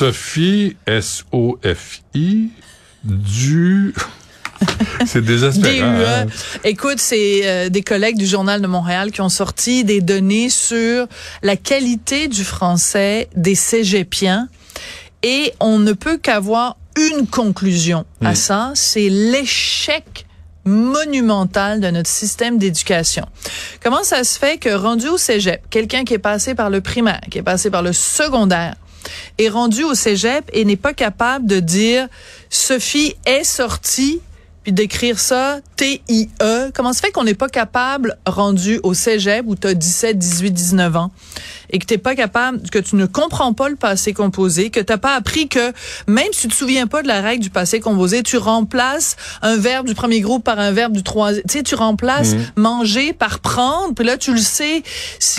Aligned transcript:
Sophie, 0.00 0.78
S-O-F-I, 0.86 2.48
du... 3.04 3.94
c'est 5.06 5.22
désespérant. 5.22 5.98
DUE. 5.98 6.04
hein? 6.06 6.26
Écoute, 6.64 6.98
c'est 7.00 7.42
euh, 7.44 7.68
des 7.68 7.82
collègues 7.82 8.16
du 8.16 8.24
Journal 8.24 8.62
de 8.62 8.66
Montréal 8.66 9.12
qui 9.12 9.20
ont 9.20 9.28
sorti 9.28 9.84
des 9.84 10.00
données 10.00 10.48
sur 10.48 11.06
la 11.42 11.56
qualité 11.56 12.28
du 12.28 12.44
français 12.44 13.28
des 13.36 13.54
cégepiens. 13.54 14.48
Et 15.22 15.52
on 15.60 15.78
ne 15.78 15.92
peut 15.92 16.16
qu'avoir 16.16 16.78
une 16.96 17.26
conclusion 17.26 18.06
à 18.24 18.34
ça, 18.34 18.72
c'est 18.74 19.10
l'échec 19.10 20.24
monumental 20.64 21.80
de 21.80 21.90
notre 21.90 22.08
système 22.08 22.56
d'éducation. 22.56 23.26
Comment 23.82 24.02
ça 24.02 24.24
se 24.24 24.38
fait 24.38 24.56
que 24.56 24.70
rendu 24.70 25.08
au 25.08 25.18
cégep, 25.18 25.60
quelqu'un 25.68 26.04
qui 26.04 26.14
est 26.14 26.18
passé 26.18 26.54
par 26.54 26.70
le 26.70 26.80
primaire, 26.80 27.20
qui 27.30 27.36
est 27.36 27.42
passé 27.42 27.68
par 27.70 27.82
le 27.82 27.92
secondaire, 27.92 28.76
est 29.38 29.48
rendu 29.48 29.84
au 29.84 29.94
cégep 29.94 30.48
et 30.52 30.64
n'est 30.64 30.76
pas 30.76 30.94
capable 30.94 31.46
de 31.46 31.60
dire 31.60 32.08
Sophie 32.48 33.14
est 33.26 33.44
sortie 33.44 34.20
puis 34.62 34.72
d'écrire 34.72 35.18
ça 35.18 35.60
T-I-E. 35.76 36.70
Comment 36.74 36.92
se 36.92 37.00
fait 37.00 37.10
qu'on 37.10 37.24
n'est 37.24 37.34
pas 37.34 37.48
capable, 37.48 38.18
rendu 38.26 38.78
au 38.82 38.94
cégep 38.94 39.44
où 39.46 39.56
tu 39.56 39.66
as 39.66 39.74
17, 39.74 40.18
18, 40.18 40.50
19 40.50 40.96
ans, 40.96 41.10
et 41.72 41.78
que 41.78 41.86
t'es 41.86 41.98
pas 41.98 42.14
capable, 42.14 42.60
que 42.70 42.78
tu 42.78 42.96
ne 42.96 43.06
comprends 43.06 43.52
pas 43.52 43.68
le 43.68 43.76
passé 43.76 44.12
composé, 44.12 44.70
que 44.70 44.80
t'as 44.80 44.96
pas 44.98 45.14
appris 45.14 45.48
que 45.48 45.72
même 46.06 46.26
si 46.32 46.42
tu 46.42 46.48
te 46.48 46.54
souviens 46.54 46.86
pas 46.86 47.02
de 47.02 47.08
la 47.08 47.20
règle 47.20 47.42
du 47.42 47.50
passé 47.50 47.80
composé, 47.80 48.22
tu 48.22 48.36
remplaces 48.36 49.16
un 49.42 49.56
verbe 49.56 49.86
du 49.86 49.94
premier 49.94 50.20
groupe 50.20 50.44
par 50.44 50.58
un 50.58 50.72
verbe 50.72 50.92
du 50.92 51.02
troisième. 51.02 51.44
Tu 51.48 51.58
sais, 51.58 51.62
tu 51.62 51.74
remplaces 51.74 52.34
Mhm. 52.34 52.44
manger 52.56 53.12
par 53.12 53.40
prendre, 53.40 53.94
puis 53.94 54.04
là 54.04 54.16
tu 54.16 54.32
le 54.32 54.40
sais 54.40 54.82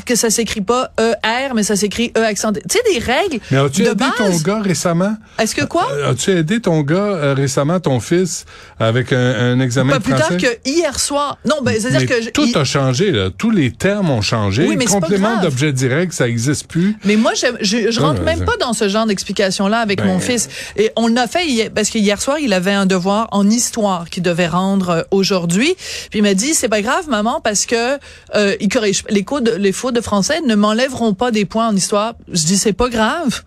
que 0.06 0.16
ça 0.16 0.30
s'écrit 0.30 0.62
pas 0.62 0.92
E-R, 1.00 1.54
mais 1.56 1.64
ça 1.64 1.76
s'écrit 1.76 2.12
E 2.18 2.24
accent. 2.24 2.52
Tu 2.54 2.62
sais, 2.70 2.80
des 2.94 3.00
règles 3.00 3.40
Mais 3.52 3.58
as-tu 3.58 3.82
aidé 3.84 3.96
base. 3.96 4.12
ton 4.18 4.38
gars 4.38 4.62
récemment? 4.62 5.16
Est-ce 5.40 5.56
que 5.56 5.66
quoi? 5.66 5.88
Euh, 5.92 6.12
As-tu 6.12 6.32
aidé 6.32 6.60
ton 6.62 6.82
gars 6.82 6.96
euh, 6.96 7.34
récemment, 7.34 7.80
ton 7.80 8.00
fils, 8.00 8.46
avec 8.80 9.14
un, 9.14 9.18
un 9.54 9.60
examen 9.60 9.94
Pas 9.94 10.00
de 10.00 10.04
plus 10.04 10.14
français? 10.14 10.38
tard 10.38 10.52
que 10.64 10.70
hier 10.70 11.00
soir. 11.00 11.38
Non, 11.46 11.58
ben, 11.62 11.76
c'est-à-dire 11.80 12.08
que... 12.08 12.30
tout 12.32 12.48
a 12.56 12.64
changé, 12.64 13.12
là. 13.12 13.30
Tous 13.36 13.52
les 13.52 13.72
termes 13.72 14.10
ont 14.10 14.22
changé. 14.22 14.66
Oui, 14.68 14.76
mais 14.78 14.86
Complément 14.86 15.42
d'objet 15.42 15.72
direct, 15.74 16.14
ça 16.22 16.28
existe 16.28 16.68
plus. 16.68 16.96
Mais 17.04 17.16
moi, 17.16 17.34
je, 17.36 17.48
je, 17.92 18.00
rentre 18.00 18.22
même 18.22 18.40
c'est- 18.40 18.46
pas 18.46 18.58
dans 18.58 18.74
ce 18.74 18.88
genre 18.90 19.06
d'explication-là 19.06 19.80
avec 19.80 20.00
Ben, 20.00 20.08
mon 20.08 20.20
fils. 20.20 20.50
Et 20.76 20.92
on 20.96 21.08
l'a 21.08 21.28
fait 21.28 21.46
hier, 21.48 21.70
parce 21.74 21.90
que 21.90 21.98
hier 21.98 22.22
soir, 22.22 22.38
il 22.40 22.54
avait 22.54 22.74
un 22.74 22.86
devoir 22.86 23.28
en 23.32 23.50
histoire 23.50 24.10
qu'il 24.10 24.24
devait 24.24 24.48
rendre 24.48 24.90
euh, 24.90 25.02
aujourd'hui. 25.12 25.76
Puis 26.10 26.20
il 26.20 26.24
m'a 26.24 26.34
dit, 26.34 26.54
c'est 26.54 26.70
pas 26.70 26.82
grave, 26.82 27.10
maman, 27.10 27.42
parce 27.42 27.66
que 27.66 27.98
euh, 28.36 28.56
il 28.60 28.70
corrige 28.70 29.04
les 29.10 29.26
les 29.58 29.72
fautes 29.72 29.96
de 29.96 30.02
français 30.02 30.42
ne 30.46 30.56
m'enlèveront 30.56 31.14
pas 31.14 31.32
des 31.32 31.46
points 31.46 31.68
en 31.70 31.76
histoire. 31.76 32.14
Je 32.32 32.46
dis, 32.46 32.58
c'est 32.58 32.74
pas 32.74 32.90
grave. 32.90 33.42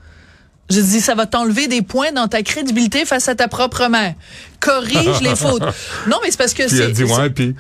Je 0.71 0.81
dis, 0.81 1.01
ça 1.03 1.15
va 1.15 1.27
t'enlever 1.27 1.69
des 1.69 1.83
points 1.83 2.13
dans 2.13 2.27
ta 2.27 2.43
crédibilité 2.43 3.05
face 3.05 3.29
à 3.29 3.35
ta 3.35 3.49
propre 3.49 3.89
mère. 3.89 4.15
Corrige 4.61 5.21
les 5.21 5.37
fautes. 5.37 5.63
Non, 6.09 6.17
mais 6.23 6.31
c'est 6.31 6.39
parce 6.39 6.55
que 6.55 6.67
Puis 6.67 6.77
il 6.77 6.83
a 6.83 6.87
c'est... 6.87 6.93
dit, 6.93 7.07
c'est- 7.07 7.15
ouais, 7.21 7.31
puis... 7.31 7.55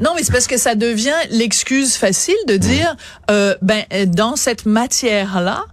non, 0.00 0.10
mais 0.16 0.22
c'est 0.22 0.32
parce 0.32 0.46
que 0.46 0.56
ça 0.58 0.74
devient 0.74 1.12
l'excuse 1.30 1.94
facile 1.96 2.36
de 2.46 2.56
dire, 2.56 2.96
euh, 3.30 3.54
ben 3.62 3.82
euh, 3.92 4.06
dans 4.06 4.36
cette 4.36 4.66
matière-là, 4.66 5.64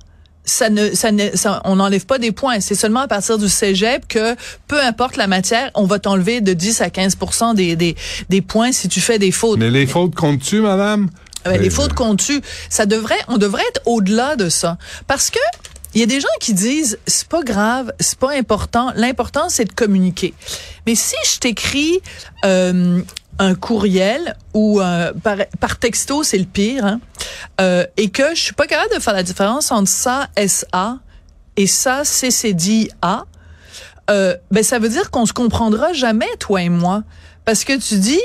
ça 0.47 0.69
ne, 0.69 0.93
ça 0.93 1.11
ne, 1.11 1.35
ça- 1.35 1.61
on 1.65 1.77
n'enlève 1.77 2.05
pas 2.05 2.19
des 2.19 2.31
points. 2.31 2.59
C'est 2.59 2.75
seulement 2.75 2.99
à 3.01 3.07
partir 3.07 3.37
du 3.39 3.49
cégep 3.49 4.07
que, 4.07 4.35
peu 4.67 4.79
importe 4.79 5.17
la 5.17 5.25
matière, 5.27 5.71
on 5.73 5.85
va 5.85 5.97
t'enlever 5.99 6.39
de 6.41 6.53
10 6.53 6.81
à 6.81 6.89
15% 6.89 7.55
des, 7.55 7.75
des, 7.75 7.95
des 8.29 8.41
points 8.41 8.71
si 8.71 8.87
tu 8.87 9.01
fais 9.01 9.17
des 9.17 9.31
fautes. 9.31 9.57
Mais 9.57 9.71
les 9.71 9.87
fautes 9.87 10.13
comptent-tu, 10.13 10.61
madame? 10.61 11.09
Euh, 11.47 11.53
les 11.53 11.59
Mais- 11.59 11.69
fautes 11.71 11.93
qu'on 11.93 12.15
tue, 12.15 12.41
ça 12.69 12.85
devrait, 12.85 13.17
on 13.27 13.37
devrait 13.37 13.63
être 13.69 13.81
au-delà 13.85 14.35
de 14.35 14.49
ça. 14.49 14.77
Parce 15.07 15.29
que, 15.31 15.39
il 15.95 15.99
y 16.01 16.03
a 16.03 16.07
des 16.07 16.19
gens 16.19 16.27
qui 16.39 16.53
disent, 16.53 16.97
c'est 17.07 17.27
pas 17.27 17.41
grave, 17.41 17.91
c'est 17.99 18.19
pas 18.19 18.33
important, 18.33 18.91
l'important 18.95 19.47
c'est 19.49 19.65
de 19.65 19.73
communiquer. 19.73 20.33
Mais 20.85 20.93
si 20.93 21.15
je 21.33 21.39
t'écris 21.39 21.99
euh, 22.43 23.01
un 23.39 23.53
courriel 23.55 24.35
ou 24.53 24.79
euh, 24.81 25.11
par, 25.23 25.37
par 25.59 25.77
texto, 25.77 26.23
c'est 26.23 26.37
le 26.37 26.45
pire, 26.45 26.85
hein, 26.85 26.99
euh, 27.59 27.85
et 27.97 28.09
que 28.09 28.33
je 28.35 28.41
suis 28.41 28.53
pas 28.53 28.65
capable 28.67 28.93
de 28.95 28.99
faire 29.01 29.13
la 29.13 29.23
différence 29.23 29.71
entre 29.71 29.89
ça, 29.89 30.29
SA, 30.47 30.99
et 31.57 31.67
ça, 31.67 32.03
CCDA, 32.03 33.25
euh, 34.11 34.35
ben 34.51 34.63
ça 34.63 34.79
veut 34.79 34.89
dire 34.89 35.09
qu'on 35.11 35.25
se 35.25 35.33
comprendra 35.33 35.93
jamais 35.93 36.27
toi 36.39 36.61
et 36.61 36.69
moi. 36.69 37.03
Parce 37.43 37.63
que 37.63 37.73
tu 37.77 37.97
dis 37.99 38.21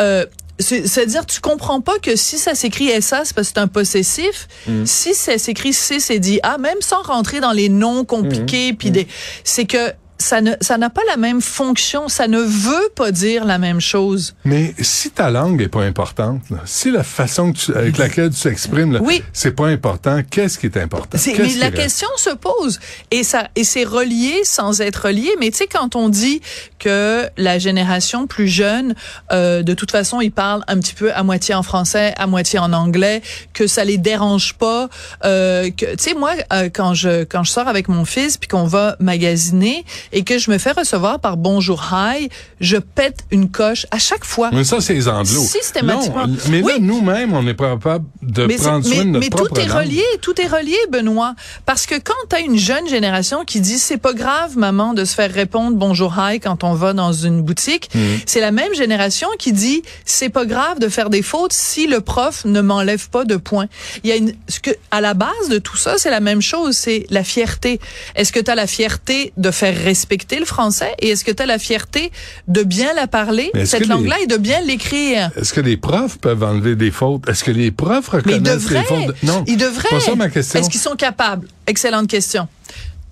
euh, 0.00 0.24
c'est- 0.58 0.86
c'est-à-dire 0.86 1.26
tu 1.26 1.40
comprends 1.40 1.80
pas 1.80 1.98
que 2.00 2.14
si 2.16 2.38
ça 2.38 2.54
s'écrit 2.54 2.88
SA 2.90 3.24
c'est 3.24 3.34
parce 3.34 3.48
que 3.48 3.54
c'est 3.54 3.58
un 3.60 3.66
possessif. 3.68 4.46
Si 4.86 5.14
ça 5.14 5.36
s'écrit 5.38 5.72
C 5.72 5.98
c'est 6.00 6.18
dit 6.20 6.38
A 6.42 6.58
même 6.58 6.80
sans 6.80 7.02
rentrer 7.02 7.40
dans 7.40 7.52
les 7.52 7.68
noms 7.68 8.04
compliqués 8.04 8.72
puis 8.74 8.90
des 8.92 9.08
c'est 9.42 9.64
que 9.64 9.92
ça 10.18 10.40
ne 10.40 10.52
ça 10.60 10.78
n'a 10.78 10.90
pas 10.90 11.02
la 11.08 11.16
même 11.16 11.40
fonction 11.40 12.08
ça 12.08 12.28
ne 12.28 12.38
veut 12.40 12.88
pas 12.94 13.10
dire 13.10 13.44
la 13.44 13.58
même 13.58 13.80
chose 13.80 14.34
Mais 14.44 14.72
si 14.80 15.10
ta 15.10 15.28
langue 15.30 15.60
est 15.60 15.68
pas 15.68 15.82
importante, 15.82 16.40
là, 16.50 16.58
si 16.64 16.90
la 16.90 17.02
façon 17.02 17.52
que 17.52 17.58
tu- 17.58 17.74
avec 17.74 17.98
laquelle 17.98 18.30
tu 18.30 18.40
t'exprimes, 18.40 18.98
Oui. 19.02 19.22
c'est 19.32 19.50
pas 19.56 19.66
important, 19.66 20.20
qu'est-ce 20.30 20.58
qui 20.58 20.66
est 20.66 20.76
important? 20.76 21.18
Mais 21.38 21.54
la 21.56 21.70
question 21.70 22.08
se 22.16 22.30
pose 22.30 22.78
et 23.10 23.24
ça 23.24 23.48
et 23.56 23.64
c'est 23.64 23.84
relié 23.84 24.34
sans 24.44 24.80
être 24.80 25.06
relié. 25.06 25.30
Mais 25.40 25.50
tu 25.50 25.58
sais 25.58 25.66
quand 25.66 25.96
on 25.96 26.08
dit 26.08 26.40
que 26.78 27.28
la 27.36 27.58
génération 27.58 28.26
plus 28.26 28.48
jeune, 28.48 28.94
euh, 29.32 29.62
de 29.62 29.74
toute 29.74 29.90
façon, 29.90 30.20
ils 30.20 30.30
parlent 30.32 30.64
un 30.68 30.78
petit 30.78 30.94
peu 30.94 31.12
à 31.12 31.22
moitié 31.22 31.54
en 31.54 31.62
français, 31.62 32.14
à 32.16 32.26
moitié 32.26 32.58
en 32.58 32.72
anglais, 32.72 33.20
que 33.52 33.66
ça 33.66 33.84
les 33.84 33.98
dérange 33.98 34.54
pas. 34.54 34.88
Euh, 35.24 35.70
que 35.70 35.86
tu 35.96 36.04
sais 36.04 36.14
moi 36.14 36.32
euh, 36.52 36.68
quand 36.72 36.94
je 36.94 37.24
quand 37.24 37.42
je 37.42 37.50
sors 37.50 37.68
avec 37.68 37.88
mon 37.88 38.04
fils 38.04 38.36
puis 38.36 38.48
qu'on 38.48 38.64
va 38.66 38.96
magasiner 39.00 39.84
et 40.14 40.22
que 40.24 40.38
je 40.38 40.50
me 40.50 40.56
fais 40.58 40.72
recevoir 40.72 41.20
par 41.20 41.36
Bonjour 41.36 41.90
Hi, 41.92 42.30
je 42.60 42.76
pète 42.78 43.18
une 43.30 43.50
coche 43.50 43.86
à 43.90 43.98
chaque 43.98 44.24
fois. 44.24 44.48
Mais 44.52 44.64
ça, 44.64 44.80
c'est 44.80 44.94
les 44.94 45.08
anglos. 45.08 45.42
Systématiquement. 45.42 46.26
Non, 46.26 46.36
mais 46.48 46.60
là, 46.60 46.66
Oui. 46.66 46.72
nous-mêmes, 46.80 47.34
on 47.34 47.46
est 47.46 47.52
pas 47.54 47.72
capable 47.72 48.06
de 48.22 48.46
Mais, 48.46 48.56
prendre 48.56 48.84
soin 48.86 48.96
mais- 48.98 49.04
de 49.04 49.08
notre 49.10 49.24
mais 49.26 49.30
propre 49.30 49.54
tout 49.54 49.60
est 49.60 49.66
langue. 49.66 49.76
relié, 49.78 50.02
tout 50.22 50.40
est 50.40 50.46
relié, 50.46 50.76
Benoît. 50.90 51.34
Parce 51.66 51.84
que 51.86 51.96
quand 51.96 52.14
tu 52.30 52.36
as 52.36 52.40
une 52.40 52.56
jeune 52.56 52.88
génération 52.88 53.44
qui 53.44 53.60
dit 53.60 53.78
c'est 53.78 53.98
pas 53.98 54.14
grave, 54.14 54.56
maman, 54.56 54.94
de 54.94 55.04
se 55.04 55.14
faire 55.14 55.32
répondre 55.32 55.76
bonjour 55.76 56.14
hi 56.16 56.38
quand 56.40 56.64
on 56.64 56.74
va 56.74 56.92
dans 56.92 57.12
une 57.12 57.42
boutique, 57.42 57.90
Mm. 57.94 57.98
c'est 58.26 58.40
la 58.40 58.52
même 58.52 58.74
génération 58.74 59.28
qui 59.38 59.52
dit 59.52 59.82
c'est 60.04 60.28
pas 60.28 60.46
grave 60.46 60.78
de 60.78 60.88
faire 60.88 61.10
des 61.10 61.22
fautes 61.22 61.52
si 61.52 61.86
le 61.88 62.00
prof 62.00 62.44
ne 62.44 62.60
m'enlève 62.60 63.08
pas 63.10 63.24
de 63.24 63.36
points. 63.36 63.66
Il 64.04 64.10
y 64.10 64.12
a 64.12 64.16
une, 64.16 64.32
ce 64.48 64.60
que, 64.60 64.70
à 64.92 65.00
la 65.00 65.14
base 65.14 65.48
de 65.50 65.58
tout 65.58 65.76
ça, 65.76 65.98
c'est 65.98 66.10
la 66.10 66.20
même 66.20 66.40
chose, 66.40 66.76
c'est 66.76 67.04
la 67.10 67.24
fierté. 67.24 67.80
Est-ce 68.14 68.32
que 68.32 68.40
tu 68.40 68.50
as 68.50 68.54
la 68.54 68.66
fierté 68.68 69.32
de 69.36 69.50
faire 69.50 69.74
respecter 69.94 70.38
le 70.40 70.44
français 70.44 70.92
et 70.98 71.10
est-ce 71.10 71.24
que 71.24 71.30
tu 71.32 71.42
as 71.42 71.46
la 71.46 71.58
fierté 71.58 72.10
de 72.48 72.62
bien 72.64 72.92
la 72.94 73.06
parler, 73.06 73.50
cette 73.64 73.86
langue-là, 73.86 74.16
et 74.22 74.26
de 74.26 74.36
bien 74.36 74.60
l'écrire? 74.60 75.30
Est-ce 75.36 75.52
que 75.52 75.60
les 75.60 75.76
profs 75.76 76.18
peuvent 76.18 76.42
enlever 76.42 76.74
des 76.74 76.90
fautes? 76.90 77.28
Est-ce 77.28 77.44
que 77.44 77.52
les 77.52 77.70
profs 77.70 78.08
reconnaissent 78.08 78.70
les 78.70 78.82
fautes? 78.82 79.06
de- 79.06 79.14
Non. 79.30 79.44
Ils 79.46 79.56
devraient. 79.56 79.88
Pas 79.90 80.00
ça 80.00 80.14
ma 80.16 80.28
question. 80.28 80.58
Est-ce 80.58 80.68
qu'ils 80.70 80.80
sont 80.80 80.96
capables? 80.96 81.46
Excellente 81.68 82.08
question. 82.08 82.48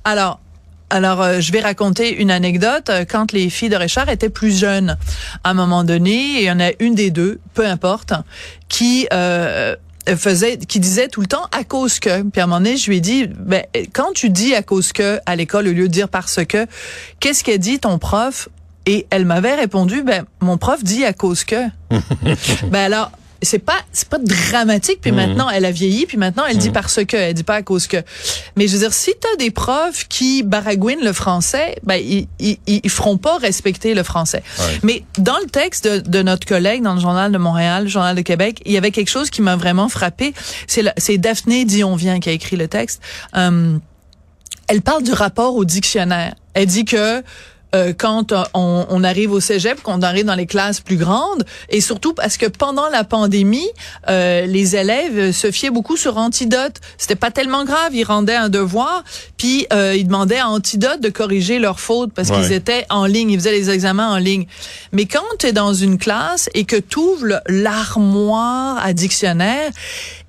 Alors, 0.04 0.41
alors 0.91 1.22
euh, 1.22 1.41
je 1.41 1.53
vais 1.53 1.60
raconter 1.60 2.20
une 2.20 2.31
anecdote. 2.32 2.90
Euh, 2.90 3.05
Quand 3.08 3.32
les 3.32 3.49
filles 3.49 3.69
de 3.70 3.76
Richard 3.76 4.08
étaient 4.08 4.28
plus 4.40 4.58
jeunes, 4.58 4.96
à 5.44 5.50
un 5.50 5.55
moment 5.55 5.85
donné, 5.85 6.17
il 6.40 6.43
y 6.43 6.50
en 6.50 6.61
a 6.61 6.70
une 6.81 6.94
des 6.96 7.11
deux, 7.11 7.38
peu 7.55 7.64
importe, 7.67 8.12
qui 8.69 9.06
euh, 9.12 9.76
faisait, 10.16 10.58
qui 10.58 10.81
disait 10.81 11.08
tout 11.08 11.20
le 11.20 11.26
temps 11.26 11.46
à 11.52 11.64
cause 11.64 11.99
que. 11.99 12.22
Puis 12.22 12.40
à 12.40 12.44
un 12.44 12.46
moment 12.46 12.60
donné, 12.60 12.76
je 12.76 12.90
lui 12.90 12.99
ai 12.99 13.00
dit, 13.00 13.26
ben 13.26 13.64
quand 13.93 14.12
tu 14.14 14.31
dis 14.31 14.54
à 14.54 14.62
cause 14.62 14.93
que 14.93 15.20
à 15.26 15.37
l'école 15.37 15.69
au 15.69 15.72
lieu 15.72 15.88
de 15.88 15.93
dire 15.93 16.08
parce 16.08 16.44
que, 16.44 16.66
qu'est-ce 17.20 17.44
qu'a 17.44 17.58
dit 17.58 17.78
ton 17.78 17.99
prof? 17.99 18.49
Et 18.84 19.06
elle 19.10 19.26
m'avait 19.26 19.54
répondu, 19.54 20.02
ben 20.02 20.25
mon 20.40 20.58
prof 20.58 20.82
dit 20.82 21.04
à 21.04 21.12
cause 21.12 21.44
que. 21.44 21.69
ben 22.70 22.81
alors, 22.81 23.12
c'est 23.43 23.59
pas 23.59 23.79
c'est 23.93 24.09
pas 24.09 24.19
dramatique 24.19 25.00
puis 25.00 25.12
maintenant 25.12 25.50
elle 25.50 25.65
a 25.65 25.71
vieilli 25.71 26.06
puis 26.06 26.17
maintenant 26.17 26.44
elle 26.49 26.59
dit 26.59 26.71
parce 26.71 27.05
que 27.05 27.17
elle 27.17 27.35
dit 27.35 27.43
pas 27.43 27.56
à 27.56 27.62
cause 27.62 27.87
que. 27.87 27.99
Mais 28.56 28.69
je 28.69 28.75
veux 28.75 28.79
dire 28.81 28.93
si 28.93 29.12
tu 29.21 29.27
as 29.33 29.37
des 29.37 29.50
profs 29.50 30.06
qui 30.09 30.43
baragouinent 30.43 31.05
le 31.05 31.12
français 31.12 31.77
ben 31.83 31.97
ils, 31.97 32.29
ils, 32.39 32.59
ils 32.67 32.91
feront 32.91 33.19
pas 33.19 33.39
respecter 33.39 33.94
le 33.94 34.03
français. 34.03 34.43
Ouais. 34.59 34.79
mais 34.83 35.05
dans 35.19 35.39
le 35.39 35.47
texte 35.47 35.85
de, 35.87 35.99
de 35.99 36.23
notre 36.23 36.47
collègue 36.47 36.83
dans 36.83 36.94
le 36.94 37.00
journal 37.00 37.33
de 37.33 37.39
Montréal 37.39 37.85
le 37.85 37.89
journal 37.89 38.17
de 38.17 38.23
Québec 38.23 38.62
il 38.65 38.73
y 38.73 38.77
avait 38.77 38.91
quelque 38.91 39.11
chose 39.11 39.31
qui 39.31 39.43
m'a 39.43 39.56
vraiment 39.56 39.88
frappé 39.88 40.35
c'est 40.67 40.83
c'est 40.97 41.19
Daphné 41.19 41.65
Dionvien 41.65 42.21
qui 42.21 42.29
a 42.29 42.33
écrit 42.33 42.56
le 42.56 42.69
texte. 42.69 43.00
Euh, 43.37 43.79
elle 44.69 44.83
parle 44.83 45.03
du 45.03 45.12
rapport 45.12 45.56
au 45.56 45.65
dictionnaire. 45.65 46.35
Elle 46.55 46.67
dit 46.67 46.85
que 46.85 47.23
euh, 47.75 47.93
quand 47.97 48.33
on, 48.33 48.87
on, 48.89 49.05
arrive 49.05 49.33
au 49.33 49.41
cégep, 49.41 49.83
qu'on 49.83 50.03
arrive 50.03 50.27
dans 50.27 50.35
les 50.35 50.47
classes 50.47 50.81
plus 50.81 50.97
grandes, 50.97 51.45
et 51.71 51.81
surtout 51.81 52.13
parce 52.13 52.37
que 52.37 52.47
pendant 52.47 52.89
la 52.89 53.05
pandémie, 53.05 53.69
euh, 54.09 54.47
les 54.47 54.77
élèves 54.77 55.33
se 55.33 55.51
fiaient 55.51 55.71
beaucoup 55.71 55.97
sur 55.97 56.19
Antidote. 56.19 56.81
C'était 56.99 57.17
pas 57.17 57.31
tellement 57.31 57.65
grave, 57.65 57.95
ils 57.95 58.05
rendaient 58.05 58.37
un 58.37 58.49
devoir, 58.49 59.05
puis 59.37 59.67
euh, 59.73 59.95
ils 59.97 60.07
demandaient 60.07 60.39
à 60.39 60.49
Antidote 60.49 61.01
de 61.01 61.09
corriger 61.09 61.59
leurs 61.59 61.81
fautes 61.81 62.13
parce 62.13 62.31
qu'ils 62.31 62.53
étaient 62.53 62.85
en 62.91 63.07
ligne, 63.07 63.31
ils 63.31 63.39
faisaient 63.39 63.53
les 63.53 63.71
examens 63.71 64.13
en 64.13 64.19
ligne. 64.19 64.47
Mais 64.93 65.07
quand 65.07 65.21
tu 65.39 65.47
es 65.47 65.53
dans 65.53 65.75
une 65.75 65.99
classe 65.99 66.51
et 66.55 66.65
que 66.65 66.77
tu 66.77 66.99
ouvres 66.99 67.41
l'armoire 67.49 68.85
à 68.85 68.93
dictionnaire, 68.93 69.71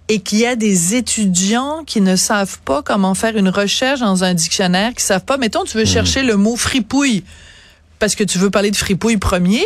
et 0.09 0.19
qu'il 0.19 0.39
y 0.39 0.45
a 0.45 0.55
des 0.55 0.95
étudiants 0.95 1.83
qui 1.85 2.01
ne 2.01 2.15
savent 2.15 2.59
pas 2.65 2.81
comment 2.81 3.13
faire 3.13 3.37
une 3.37 3.49
recherche 3.49 4.01
dans 4.01 4.23
un 4.23 4.33
dictionnaire, 4.33 4.93
qui 4.93 5.03
savent 5.03 5.23
pas, 5.23 5.37
mettons, 5.37 5.63
tu 5.63 5.77
veux 5.77 5.83
hmm. 5.83 5.87
chercher 5.87 6.23
le 6.23 6.35
mot 6.35 6.55
fripouille 6.55 7.23
parce 7.99 8.15
que 8.15 8.23
tu 8.23 8.37
veux 8.37 8.49
parler 8.49 8.69
de 8.69 8.75
fripouille 8.75 9.17
premier, 9.17 9.65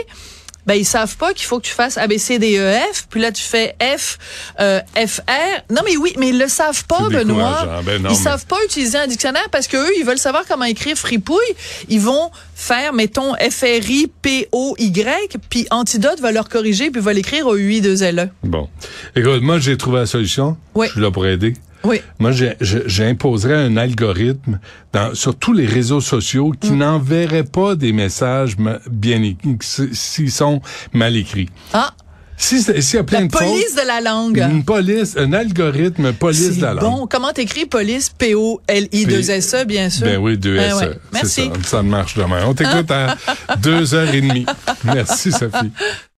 ben 0.68 0.76
ils 0.76 0.86
savent 0.86 1.18
pas 1.18 1.34
qu'il 1.34 1.46
faut 1.46 1.60
que 1.60 1.66
tu 1.66 1.74
fasses 1.74 1.98
A 1.98 2.08
B 2.08 2.18
C 2.18 2.38
D 2.38 2.58
E 2.60 2.74
F, 2.94 3.08
puis 3.10 3.22
là 3.22 3.32
tu 3.32 3.42
fais 3.42 3.76
F 3.82 4.18
euh, 4.60 4.80
F 4.96 5.22
R. 5.28 5.74
Non 5.74 5.82
mais 5.86 5.98
oui, 5.98 6.14
mais 6.18 6.30
ils 6.30 6.38
le 6.38 6.48
savent 6.48 6.86
pas 6.86 7.10
Benoît. 7.10 7.82
Ben 7.84 8.06
ils 8.10 8.16
savent 8.16 8.46
pas 8.46 8.58
utiliser 8.66 8.98
un 8.98 9.08
dictionnaire 9.08 9.50
parce 9.52 9.68
que 9.68 9.78
eux 9.78 9.94
ils 9.98 10.06
veulent 10.06 10.18
savoir 10.18 10.44
comment 10.48 10.66
écrire 10.66 10.98
fripouille. 10.98 11.38
Ils 11.90 12.02
vont 12.02 12.32
faire 12.56 12.94
mettons 12.94 13.34
F 13.36 13.62
R 13.62 13.90
I 13.90 14.12
P 14.22 14.50
O 14.52 14.76
Y, 14.78 15.38
puis 15.50 15.68
Antidote 15.72 16.20
va 16.20 16.32
leur 16.32 16.50
corriger 16.50 16.92
puis 16.92 17.02
va 17.02 17.14
l'écrire 17.14 17.48
au 17.48 17.56
UI 17.56 17.82
2 17.82 18.04
L 18.04 18.20
E. 18.20 18.48
Bon. 18.48 18.70
Écoute, 19.16 19.42
moi 19.42 19.60
j'ai 19.60 19.78
trouvé 19.78 20.00
la 20.00 20.06
solution. 20.06 20.58
Oui. 20.76 20.88
Je 20.88 20.92
suis 20.94 21.02
là 21.02 21.12
pour 21.12 21.26
aider. 21.26 21.54
Oui. 21.84 22.02
Moi, 22.20 22.32
j'imposerais 22.62 23.56
un 23.56 23.78
algorithme 23.78 24.60
dans, 24.94 25.14
sur 25.14 25.36
tous 25.36 25.54
les 25.54 25.66
réseaux 25.66 26.02
sociaux 26.02 26.54
qui 26.60 26.72
mm. 26.72 26.78
n'enverrait 26.78 27.44
pas 27.44 27.76
des 27.76 27.94
messages 27.94 28.56
bien 28.90 29.22
écrits, 29.24 29.58
s'ils 29.62 30.32
sont 30.32 30.62
mal 30.94 31.16
écrits. 31.16 31.50
Ah. 31.74 31.94
Si 32.40 32.62
s'il 32.62 32.98
y 32.98 33.00
a 33.00 33.04
plein 33.04 33.22
la 33.22 33.26
de 33.26 33.32
police 33.32 33.76
de 33.76 33.88
la 33.88 34.00
langue. 34.00 34.38
Une 34.38 34.64
police, 34.64 35.18
un 35.18 35.34
algorithme 35.34 36.14
police 36.14 36.58
de 36.58 36.62
la 36.62 36.76
langue. 36.76 36.84
Bon, 36.84 37.08
comment 37.08 37.34
t'écris 37.34 37.66
police? 37.66 38.10
P 38.10 38.36
O 38.36 38.62
L 38.68 38.88
I 38.92 39.08
2 39.08 39.32
S 39.32 39.56
E 39.56 39.66
bien 39.66 39.90
sûr. 39.90 40.06
Ben 40.06 40.18
oui, 40.18 40.38
2 40.38 40.56
S 40.56 40.74
E. 40.74 40.80
Ben 40.80 41.00
Merci. 41.14 41.50
Ça, 41.64 41.70
ça 41.70 41.84
marche 41.84 42.16
demain. 42.16 42.46
On 42.46 42.54
t'écoute 42.54 42.92
à 42.92 43.18
deux 43.58 43.96
heures 43.96 44.14
et 44.14 44.22
demie. 44.22 44.46
Merci 44.84 45.32
Sophie. 45.32 45.72